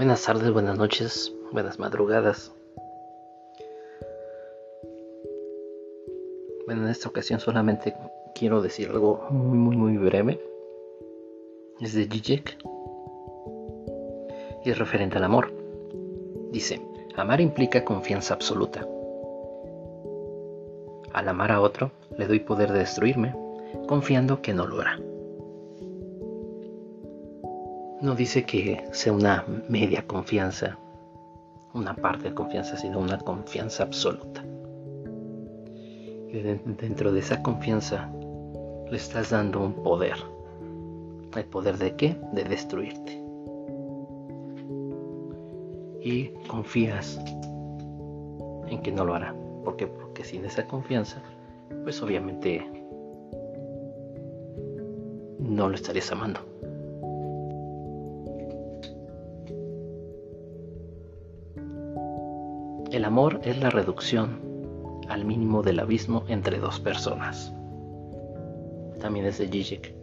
[0.00, 2.54] Buenas tardes, buenas noches, buenas madrugadas.
[6.64, 7.94] Bueno, en esta ocasión solamente
[8.34, 10.40] quiero decir algo muy, muy, muy breve.
[11.82, 12.56] Es de Zizek
[14.64, 15.52] y es referente al amor.
[16.50, 16.80] Dice,
[17.16, 18.80] amar implica confianza absoluta.
[21.12, 23.36] Al amar a otro, le doy poder de destruirme,
[23.86, 24.98] confiando que no lo hará.
[28.00, 30.78] No dice que sea una media confianza,
[31.74, 34.42] una parte de confianza, sino una confianza absoluta.
[36.32, 38.10] Y dentro de esa confianza
[38.90, 40.16] le estás dando un poder.
[41.36, 42.16] ¿El poder de qué?
[42.32, 43.22] De destruirte.
[46.00, 47.20] Y confías
[48.68, 49.34] en que no lo hará.
[49.62, 49.86] ¿Por qué?
[49.86, 51.22] Porque sin esa confianza,
[51.82, 52.66] pues obviamente
[55.38, 56.40] no lo estarías amando.
[62.90, 64.40] El amor es la reducción
[65.08, 67.54] al mínimo del abismo entre dos personas.
[69.00, 69.94] También es de Zizek.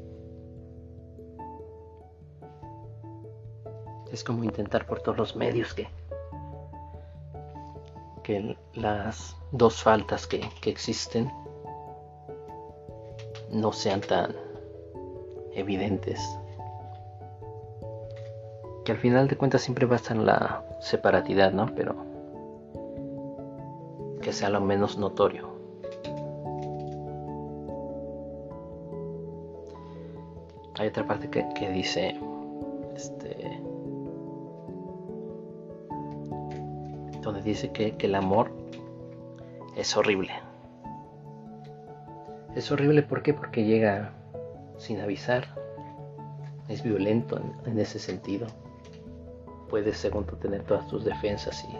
[4.09, 5.89] Es como intentar por todos los medios que,
[8.23, 11.29] que las dos faltas que, que existen
[13.51, 14.33] no sean tan
[15.51, 16.21] evidentes.
[18.85, 21.65] Que al final de cuentas siempre va a estar la separatidad, ¿no?
[21.75, 22.06] Pero
[24.27, 25.47] que sea lo menos notorio.
[30.77, 32.19] Hay otra parte que, dice,
[32.93, 33.61] este,
[37.21, 38.51] donde dice que, el amor
[39.77, 40.33] es horrible.
[42.53, 43.33] Es horrible ¿por qué?
[43.33, 44.11] porque llega
[44.75, 45.45] sin avisar,
[46.67, 48.47] es violento en, en ese sentido.
[49.69, 51.77] Puedes, según tú, tener todas tus defensas y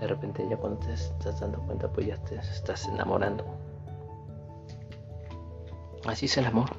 [0.00, 3.44] de repente ya cuando te estás dando cuenta pues ya te estás enamorando.
[6.06, 6.70] Así es el amor.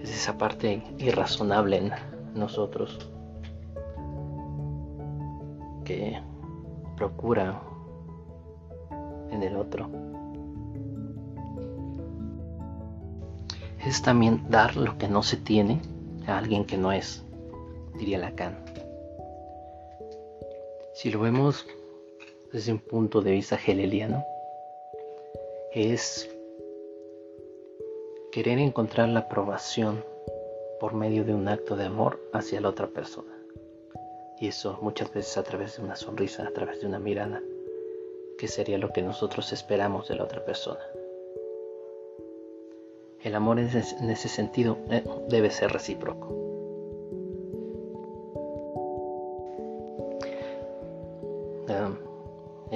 [0.00, 1.92] Es esa parte irrazonable en
[2.34, 3.10] nosotros
[5.84, 6.20] que
[6.96, 7.60] procura
[9.30, 9.88] en el otro.
[13.84, 15.80] Es también dar lo que no se tiene
[16.26, 17.24] a alguien que no es,
[17.98, 18.56] diría Lacan.
[20.94, 21.66] Si lo vemos
[22.52, 24.24] desde un punto de vista hegeliano,
[25.72, 26.30] es
[28.30, 30.04] querer encontrar la aprobación
[30.78, 33.36] por medio de un acto de amor hacia la otra persona.
[34.38, 37.42] Y eso muchas veces a través de una sonrisa, a través de una mirada,
[38.38, 40.80] que sería lo que nosotros esperamos de la otra persona.
[43.20, 46.43] El amor en ese sentido eh, debe ser recíproco.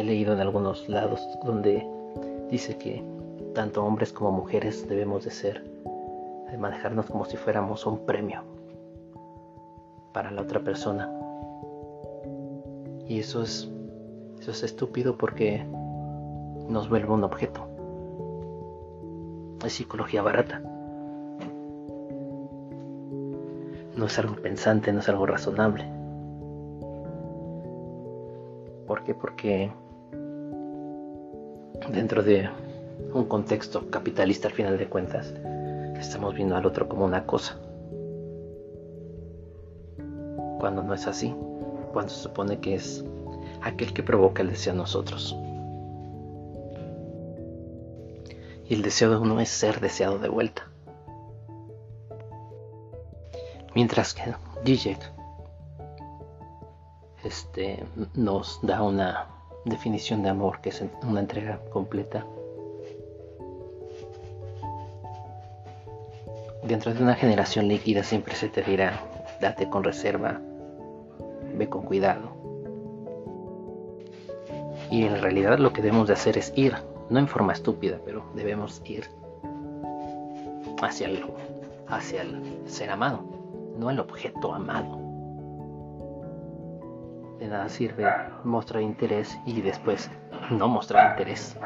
[0.08, 1.86] Leído en algunos lados donde
[2.50, 3.04] dice que
[3.54, 5.62] tanto hombres como mujeres debemos de ser,
[6.50, 8.42] de manejarnos como si fuéramos un premio
[10.12, 11.12] para la otra persona.
[13.06, 13.70] Y eso es,
[14.41, 15.64] eso es estúpido porque
[16.69, 17.66] nos vuelve un objeto.
[19.64, 20.62] Es psicología barata.
[23.96, 25.84] No es algo pensante, no es algo razonable.
[28.86, 29.14] ¿Por qué?
[29.14, 29.70] Porque
[31.90, 32.48] dentro de
[33.12, 35.34] un contexto capitalista al final de cuentas,
[35.98, 37.58] estamos viendo al otro como una cosa.
[40.58, 41.34] Cuando no es así,
[41.92, 43.04] cuando se supone que es
[43.62, 45.36] aquel que provoca el deseo a nosotros.
[48.68, 50.68] Y el deseo de uno es ser deseado de vuelta.
[53.74, 54.34] Mientras que
[54.64, 54.98] Zizek
[57.24, 57.84] este,
[58.14, 59.38] nos da una
[59.68, 62.26] definición de amor que es una entrega completa.
[66.64, 69.00] Dentro de una generación líquida siempre se te dirá,
[69.40, 70.40] date con reserva,
[71.56, 72.37] ve con cuidado.
[74.90, 76.75] Y en realidad lo que debemos de hacer es ir,
[77.10, 79.04] no en forma estúpida, pero debemos ir
[80.82, 81.25] hacia el,
[81.87, 83.20] hacia el ser amado,
[83.76, 85.07] no el objeto amado
[87.38, 88.05] de nada sirve
[88.44, 90.11] mostrar interés y después
[90.50, 91.56] no mostrar interés.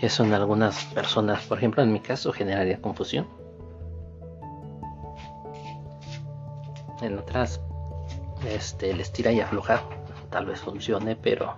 [0.00, 3.26] Eso en algunas personas, por ejemplo en mi caso, generaría confusión.
[7.00, 7.60] En otras,
[8.46, 9.80] este, el estira y aflojar
[10.30, 11.54] tal vez funcione, pero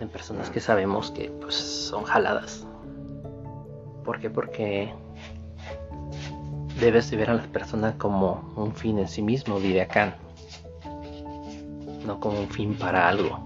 [0.00, 2.66] en personas que sabemos que pues, son jaladas.
[4.04, 4.30] ¿Por qué?
[4.30, 4.92] Porque
[6.84, 10.14] debes de ver a las personas como un fin en sí mismo, diría Kant,
[12.04, 13.42] no como un fin para algo.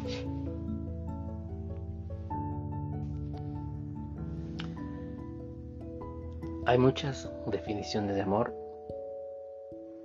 [6.67, 8.53] Hay muchas definiciones de amor,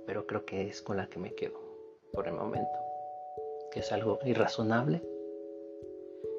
[0.06, 1.58] pero creo que es con la que me quedo
[2.12, 2.78] por el momento,
[3.72, 5.02] que es algo irrazonable,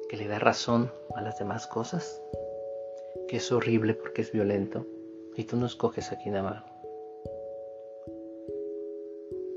[0.08, 2.22] que le da razón a las demás cosas,
[3.28, 4.86] que es horrible porque es violento
[5.36, 6.75] y tú no escoges a quién amar.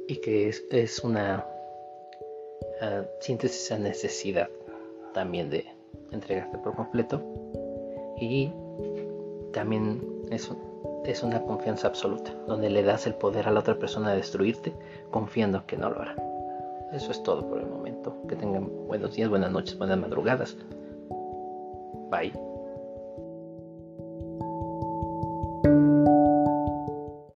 [0.09, 1.45] Y que es, una...
[2.81, 4.49] Uh, sientes esa necesidad
[5.13, 5.65] también de
[6.11, 7.21] entregarte por completo
[8.19, 8.51] y
[9.53, 10.01] también
[10.31, 10.49] es,
[11.05, 14.73] es una confianza absoluta, donde le das el poder a la otra persona de destruirte,
[15.11, 16.15] confiando que no lo hará.
[16.91, 18.15] Eso es todo por el momento.
[18.27, 20.57] Que tengan buenos días, buenas noches, buenas madrugadas.
[22.09, 22.48] Bye.